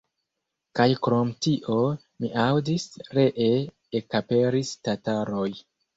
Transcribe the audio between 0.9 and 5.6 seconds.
krom tio, mi aŭdis, ree ekaperis tataroj.